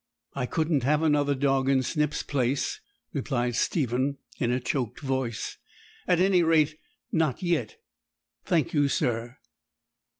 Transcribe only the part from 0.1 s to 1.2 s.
'I couldn't have